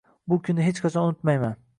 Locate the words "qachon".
0.85-1.05